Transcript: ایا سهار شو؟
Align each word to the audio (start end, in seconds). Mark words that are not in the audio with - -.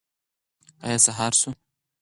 ایا 0.85 0.97
سهار 1.05 1.33
شو؟ 1.39 1.49